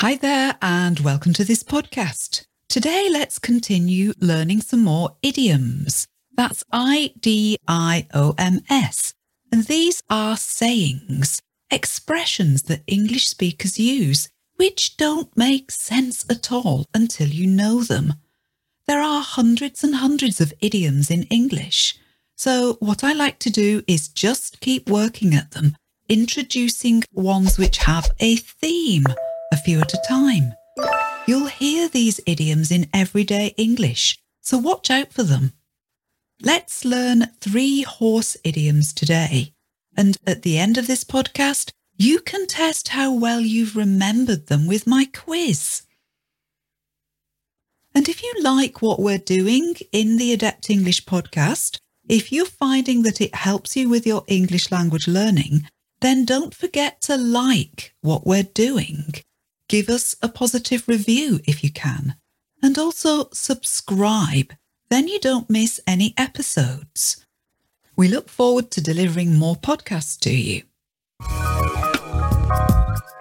[0.00, 2.46] Hi there, and welcome to this podcast.
[2.70, 6.06] Today, let's continue learning some more idioms.
[6.34, 9.12] That's I D I O M S.
[9.52, 16.86] And these are sayings, expressions that English speakers use, which don't make sense at all
[16.94, 18.14] until you know them.
[18.86, 21.98] There are hundreds and hundreds of idioms in English.
[22.36, 25.76] So, what I like to do is just keep working at them,
[26.08, 29.04] introducing ones which have a theme
[29.52, 30.54] a few at a time.
[31.26, 35.52] You'll hear these idioms in everyday English, so watch out for them.
[36.42, 39.52] Let's learn three horse idioms today.
[39.96, 44.66] And at the end of this podcast, you can test how well you've remembered them
[44.66, 45.82] with my quiz.
[47.94, 53.02] And if you like what we're doing in the Adept English podcast, if you're finding
[53.02, 55.68] that it helps you with your English language learning,
[56.00, 59.12] then don't forget to like what we're doing
[59.70, 62.16] give us a positive review if you can,
[62.60, 64.52] and also subscribe.
[64.90, 67.24] Then you don't miss any episodes.
[67.94, 70.64] We look forward to delivering more podcasts to you.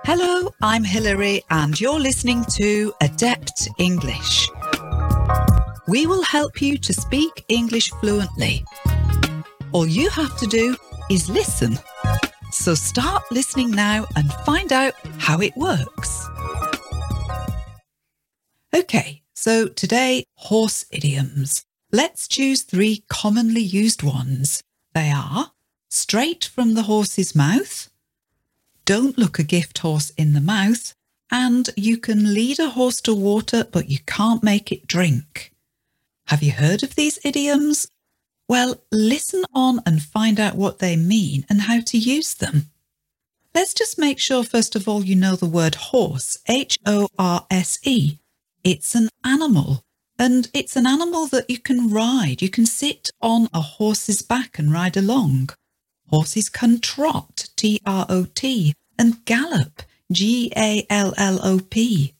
[0.05, 4.49] Hello, I'm Hilary, and you're listening to Adept English.
[5.87, 8.65] We will help you to speak English fluently.
[9.71, 10.75] All you have to do
[11.11, 11.77] is listen.
[12.51, 16.28] So start listening now and find out how it works.
[18.73, 21.65] Okay, so today, horse idioms.
[21.91, 24.61] Let's choose three commonly used ones.
[24.93, 25.51] They are
[25.89, 27.89] straight from the horse's mouth,
[28.89, 30.95] don't look a gift horse in the mouth,
[31.29, 35.53] and you can lead a horse to water, but you can't make it drink.
[36.25, 37.87] Have you heard of these idioms?
[38.47, 42.71] Well, listen on and find out what they mean and how to use them.
[43.53, 47.45] Let's just make sure, first of all, you know the word horse, H O R
[47.51, 48.17] S E.
[48.63, 49.83] It's an animal,
[50.17, 52.41] and it's an animal that you can ride.
[52.41, 55.49] You can sit on a horse's back and ride along.
[56.09, 62.13] Horses can trot, T R O T, and gallop, G A L L O P.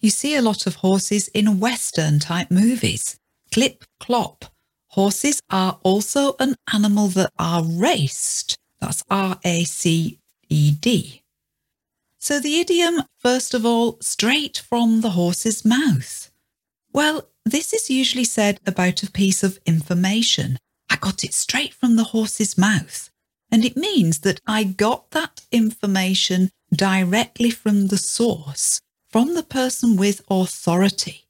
[0.00, 3.18] You see a lot of horses in Western type movies.
[3.52, 4.44] Clip clop.
[4.88, 8.58] Horses are also an animal that are raced.
[8.80, 10.18] That's R A C
[10.48, 11.21] E D.
[12.22, 16.30] So the idiom, first of all, straight from the horse's mouth.
[16.92, 20.56] Well, this is usually said about a piece of information.
[20.88, 23.10] I got it straight from the horse's mouth.
[23.50, 29.96] And it means that I got that information directly from the source, from the person
[29.96, 31.24] with authority,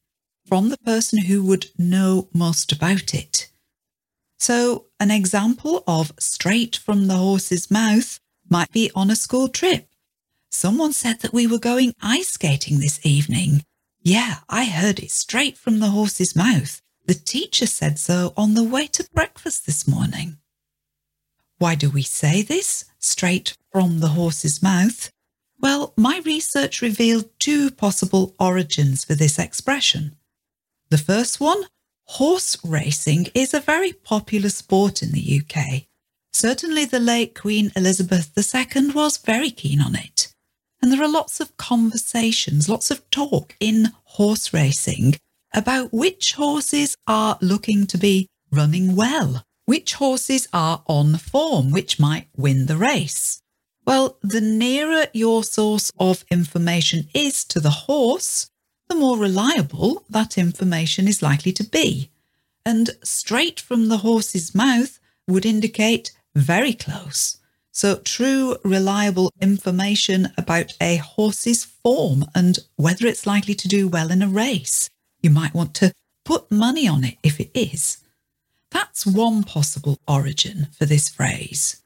[0.47, 3.51] from the person who would know most about it.
[4.39, 8.21] So, an example of straight from the horse's mouth
[8.51, 9.89] might be on a school trip.
[10.53, 13.65] Someone said that we were going ice skating this evening.
[14.03, 16.81] Yeah, I heard it straight from the horse's mouth.
[17.07, 20.37] The teacher said so on the way to breakfast this morning.
[21.59, 25.11] Why do we say this straight from the horse's mouth?
[25.59, 30.17] Well, my research revealed two possible origins for this expression.
[30.91, 31.65] The first one,
[32.05, 35.85] horse racing is a very popular sport in the UK.
[36.33, 40.32] Certainly the late Queen Elizabeth II was very keen on it.
[40.83, 45.15] And there are lots of conversations, lots of talk in horse racing
[45.55, 52.01] about which horses are looking to be running well, which horses are on form, which
[52.01, 53.41] might win the race.
[53.87, 58.51] Well, the nearer your source of information is to the horse,
[58.89, 62.11] the more reliable that information is likely to be.
[62.67, 67.39] And straight from the horse's mouth would indicate very close.
[67.75, 74.11] So, true, reliable information about a horse's form and whether it's likely to do well
[74.11, 74.91] in a race.
[75.23, 75.93] You might want to
[76.25, 77.97] put money on it if it is.
[78.71, 81.83] That's one possible origin for this phrase.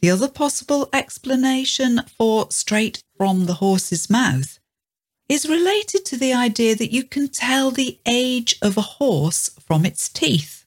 [0.00, 4.58] The other possible explanation for straight from the horse's mouth
[5.28, 9.86] is related to the idea that you can tell the age of a horse from
[9.86, 10.64] its teeth.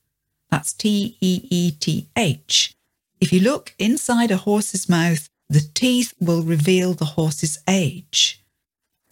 [0.50, 2.74] That's T E E T H.
[3.24, 8.44] If you look inside a horse's mouth, the teeth will reveal the horse's age.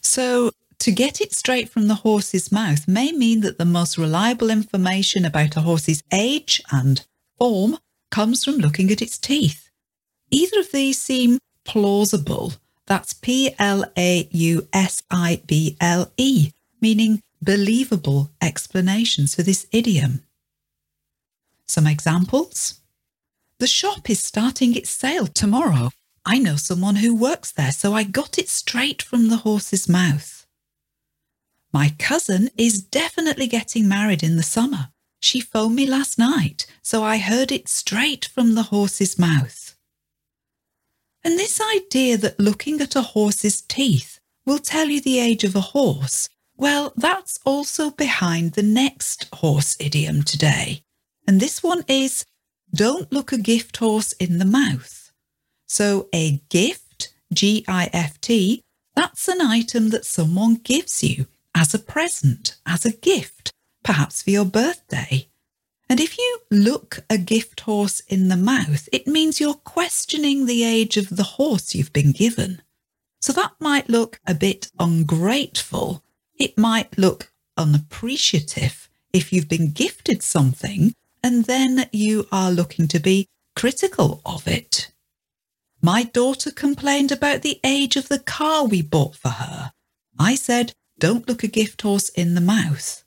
[0.02, 0.50] So,
[0.80, 5.24] to get it straight from the horse's mouth may mean that the most reliable information
[5.24, 7.06] about a horse's age and
[7.38, 7.78] form
[8.10, 9.70] comes from looking at its teeth.
[10.30, 12.52] Either of these seem plausible.
[12.84, 16.50] That's P L A U S I B L E,
[16.82, 20.22] meaning believable explanations for this idiom.
[21.64, 22.81] Some examples.
[23.62, 25.92] The shop is starting its sale tomorrow.
[26.26, 30.48] I know someone who works there, so I got it straight from the horse's mouth.
[31.72, 34.88] My cousin is definitely getting married in the summer.
[35.20, 39.76] She phoned me last night, so I heard it straight from the horse's mouth.
[41.22, 45.54] And this idea that looking at a horse's teeth will tell you the age of
[45.54, 50.82] a horse, well, that's also behind the next horse idiom today.
[51.28, 52.24] And this one is
[52.74, 55.12] don't look a gift horse in the mouth.
[55.66, 58.62] So a gift, G I F T,
[58.94, 63.52] that's an item that someone gives you as a present, as a gift,
[63.82, 65.28] perhaps for your birthday.
[65.88, 70.64] And if you look a gift horse in the mouth, it means you're questioning the
[70.64, 72.62] age of the horse you've been given.
[73.20, 76.02] So that might look a bit ungrateful.
[76.38, 83.00] It might look unappreciative if you've been gifted something and then you are looking to
[83.00, 84.92] be critical of it.
[85.80, 89.72] My daughter complained about the age of the car we bought for her.
[90.18, 93.02] I said, don't look a gift horse in the mouth.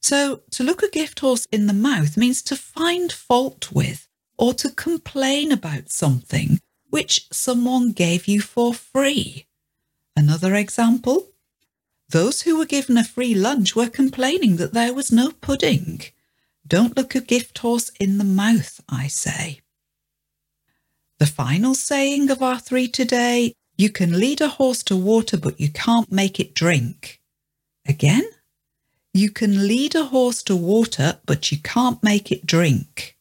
[0.00, 4.08] So, to look a gift horse in the mouth means to find fault with
[4.38, 9.46] or to complain about something which someone gave you for free.
[10.16, 11.28] Another example
[12.08, 16.02] those who were given a free lunch were complaining that there was no pudding.
[16.66, 19.60] Don't look a gift horse in the mouth, I say.
[21.18, 25.58] The final saying of our three today you can lead a horse to water, but
[25.58, 27.20] you can't make it drink.
[27.86, 28.24] Again,
[29.14, 33.16] you can lead a horse to water, but you can't make it drink.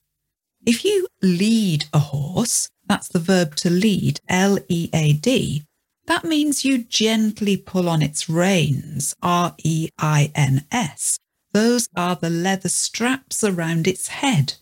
[0.65, 5.63] If you lead a horse, that's the verb to lead, L E A D,
[6.07, 11.17] that means you gently pull on its reins, R E I N S,
[11.53, 14.56] those are the leather straps around its head.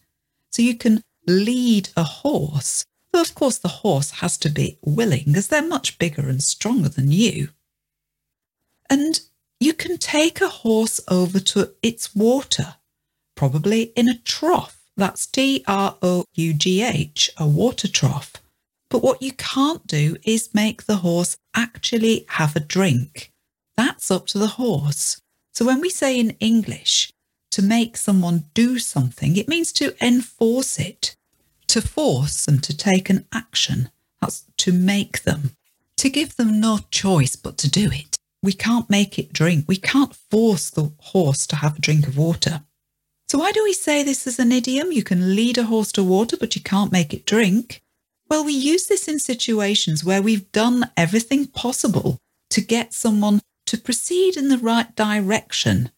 [0.51, 5.35] So you can lead a horse, though of course the horse has to be willing
[5.35, 7.49] as they're much bigger and stronger than you.
[8.89, 9.21] And
[9.59, 12.75] you can take a horse over to its water,
[13.35, 14.77] probably in a trough.
[14.97, 18.33] That's T R O U G H, a water trough.
[18.89, 23.31] But what you can't do is make the horse actually have a drink.
[23.77, 25.21] That's up to the horse.
[25.59, 27.11] So when we say in English
[27.51, 31.17] to make someone do something, it means to enforce it,
[31.67, 33.89] to force them to take an action.
[34.21, 35.51] That's to make them,
[35.97, 38.15] to give them no choice but to do it.
[38.41, 39.65] We can't make it drink.
[39.67, 42.61] We can't force the horse to have a drink of water.
[43.27, 44.93] So why do we say this as an idiom?
[44.93, 47.81] You can lead a horse to water, but you can't make it drink.
[48.29, 52.17] Well, we use this in situations where we've done everything possible
[52.51, 55.91] to get someone to proceed in the right direction,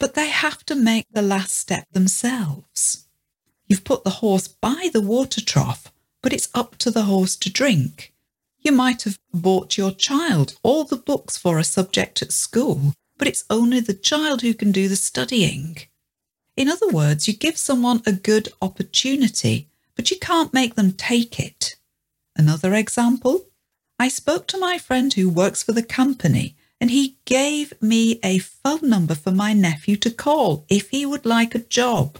[0.00, 3.06] but they have to make the last step themselves.
[3.68, 5.92] You've put the horse by the water trough,
[6.22, 8.12] but it's up to the horse to drink.
[8.58, 13.28] You might have bought your child all the books for a subject at school, but
[13.28, 15.78] it's only the child who can do the studying.
[16.56, 21.38] In other words, you give someone a good opportunity, but you can't make them take
[21.38, 21.76] it.
[22.34, 23.46] Another example
[24.00, 28.40] I spoke to my friend who works for the company and he gave me a
[28.40, 32.18] phone number for my nephew to call if he would like a job.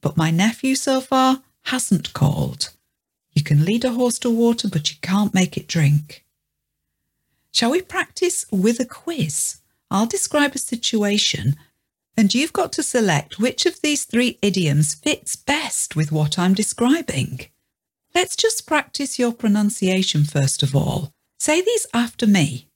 [0.00, 2.70] But my nephew so far hasn't called.
[3.32, 6.24] You can lead a horse to water, but you can't make it drink.
[7.50, 9.56] Shall we practice with a quiz?
[9.90, 11.56] I'll describe a situation,
[12.16, 16.54] and you've got to select which of these three idioms fits best with what I'm
[16.54, 17.40] describing.
[18.14, 21.10] Let's just practice your pronunciation first of all.
[21.40, 22.68] Say these after me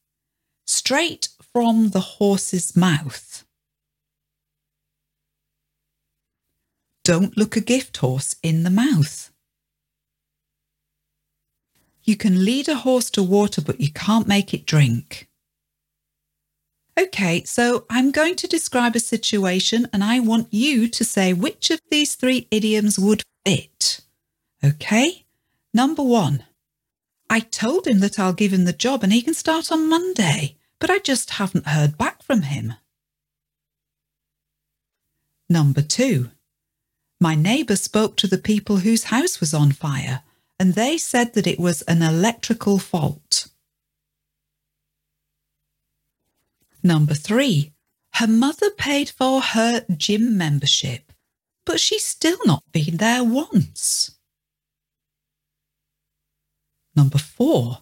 [0.70, 3.44] straight from the horse's mouth.
[7.02, 9.32] Don't look a gift horse in the mouth.
[12.04, 15.28] You can lead a horse to water, but you can't make it drink.
[16.98, 21.70] Okay, so I'm going to describe a situation and I want you to say which
[21.70, 24.02] of these three idioms would fit.
[24.62, 25.24] Okay,
[25.72, 26.44] number one.
[27.28, 30.56] I told him that I'll give him the job and he can start on Monday
[30.80, 32.74] but I just haven't heard back from him.
[35.48, 36.30] Number two,
[37.20, 40.22] my neighbour spoke to the people whose house was on fire
[40.58, 43.48] and they said that it was an electrical fault.
[46.82, 47.72] Number three,
[48.14, 51.12] her mother paid for her gym membership,
[51.66, 54.18] but she's still not been there once.
[56.96, 57.78] Number four,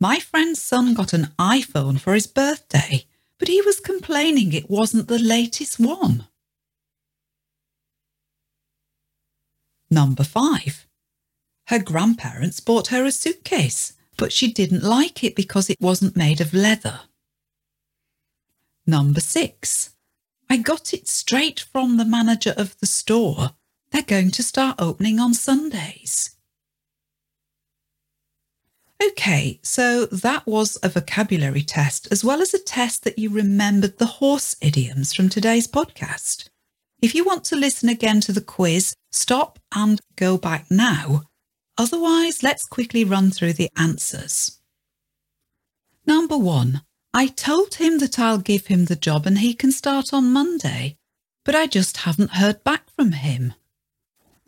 [0.00, 3.06] my friend's son got an iPhone for his birthday,
[3.38, 6.26] but he was complaining it wasn't the latest one.
[9.90, 10.86] Number five.
[11.68, 16.40] Her grandparents bought her a suitcase, but she didn't like it because it wasn't made
[16.40, 17.00] of leather.
[18.86, 19.90] Number six.
[20.48, 23.50] I got it straight from the manager of the store.
[23.90, 26.35] They're going to start opening on Sundays.
[29.02, 33.98] Okay, so that was a vocabulary test as well as a test that you remembered
[33.98, 36.48] the horse idioms from today's podcast.
[37.02, 41.22] If you want to listen again to the quiz, stop and go back now.
[41.76, 44.60] Otherwise, let's quickly run through the answers.
[46.06, 46.80] Number one,
[47.12, 50.96] I told him that I'll give him the job and he can start on Monday,
[51.44, 53.52] but I just haven't heard back from him.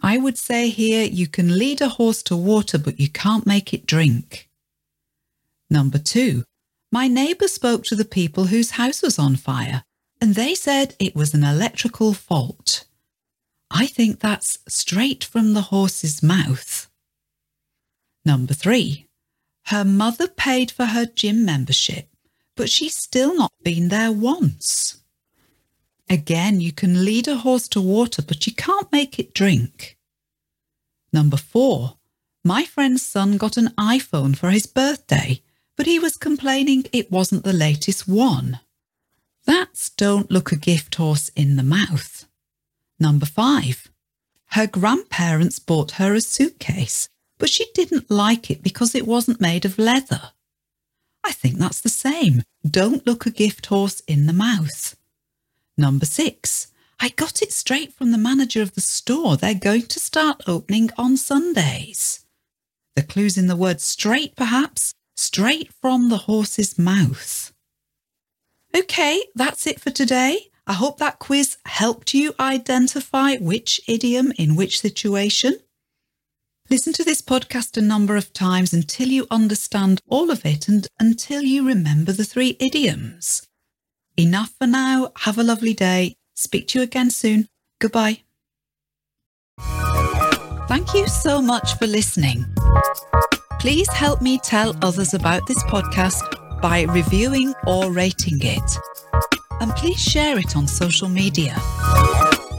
[0.01, 3.75] I would say here you can lead a horse to water, but you can't make
[3.75, 4.49] it drink.
[5.71, 6.45] Number two,
[6.91, 9.83] my neighbour spoke to the people whose house was on fire
[10.21, 12.85] and they said it was an electrical fault.
[13.71, 16.89] I think that's straight from the horse's mouth.
[18.25, 19.07] Number three,
[19.67, 22.09] her mother paid for her gym membership,
[22.57, 25.03] but she's still not been there once.
[26.11, 29.99] Again, you can lead a horse to water, but you can't make it drink.
[31.13, 31.97] Number four,
[32.45, 35.43] my friend's son got an iPhone for his birthday,
[35.77, 38.61] but he was complaining it wasn't the latest one.
[39.45, 42.27] That's don't look a gift horse in the mouth.
[42.99, 43.89] Number five,
[44.53, 49.65] her grandparents bought her a suitcase, but she didn't like it because it wasn't made
[49.65, 50.33] of leather.
[51.25, 52.43] I think that's the same.
[52.69, 54.98] Don't look a gift horse in the mouth.
[55.79, 56.67] Number six,
[56.99, 59.37] I got it straight from the manager of the store.
[59.37, 62.27] They're going to start opening on Sundays.
[62.97, 67.53] The clue's in the word straight, perhaps, straight from the horse's mouth.
[68.77, 70.51] Okay, that's it for today.
[70.67, 75.61] I hope that quiz helped you identify which idiom in which situation.
[76.69, 80.89] Listen to this podcast a number of times until you understand all of it and
[80.99, 83.48] until you remember the three idioms.
[84.19, 85.13] Enough for now.
[85.19, 86.17] Have a lovely day.
[86.35, 87.49] Speak to you again soon.
[87.81, 88.23] Goodbye.
[90.67, 92.45] Thank you so much for listening.
[93.61, 98.79] Please help me tell others about this podcast by reviewing or rating it.
[99.61, 101.57] And please share it on social media.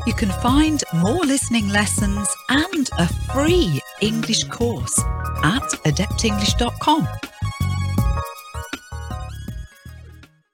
[0.08, 4.98] You can find more listening lessons and a free English course
[5.44, 7.08] at adeptenglish.com.